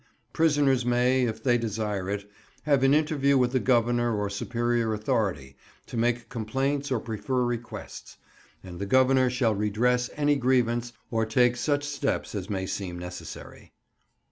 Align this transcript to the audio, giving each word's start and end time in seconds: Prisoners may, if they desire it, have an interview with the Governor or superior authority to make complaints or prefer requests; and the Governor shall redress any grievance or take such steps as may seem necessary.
Prisoners 0.33 0.83
may, 0.83 1.25
if 1.25 1.43
they 1.43 1.59
desire 1.59 2.09
it, 2.09 2.27
have 2.63 2.81
an 2.81 2.91
interview 2.91 3.37
with 3.37 3.51
the 3.51 3.59
Governor 3.59 4.17
or 4.17 4.31
superior 4.31 4.95
authority 4.95 5.55
to 5.85 5.95
make 5.95 6.27
complaints 6.27 6.89
or 6.91 6.99
prefer 6.99 7.43
requests; 7.43 8.17
and 8.63 8.79
the 8.79 8.87
Governor 8.87 9.29
shall 9.29 9.53
redress 9.53 10.09
any 10.15 10.37
grievance 10.37 10.91
or 11.11 11.23
take 11.23 11.55
such 11.55 11.83
steps 11.83 12.33
as 12.33 12.49
may 12.49 12.65
seem 12.65 12.97
necessary. 12.97 13.73